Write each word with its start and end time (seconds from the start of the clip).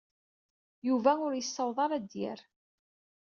Yuba 0.87 1.11
ur 1.25 1.33
yessaweḍ 1.35 1.77
ara 1.85 1.97
d-yerr. 1.99 2.39